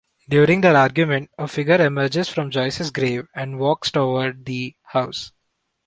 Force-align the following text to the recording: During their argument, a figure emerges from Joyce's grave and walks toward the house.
During 0.27 0.61
their 0.61 0.75
argument, 0.75 1.29
a 1.37 1.47
figure 1.47 1.79
emerges 1.79 2.27
from 2.27 2.49
Joyce's 2.49 2.89
grave 2.89 3.27
and 3.35 3.59
walks 3.59 3.91
toward 3.91 4.45
the 4.45 4.75
house. 4.81 5.31